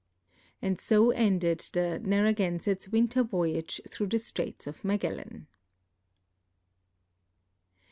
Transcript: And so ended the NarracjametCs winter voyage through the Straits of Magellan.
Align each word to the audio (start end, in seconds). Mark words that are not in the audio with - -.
And 0.63 0.79
so 0.79 1.11
ended 1.11 1.59
the 1.73 2.01
NarracjametCs 2.03 2.91
winter 2.91 3.21
voyage 3.21 3.79
through 3.87 4.07
the 4.07 4.17
Straits 4.17 4.65
of 4.65 4.83
Magellan. 4.83 5.45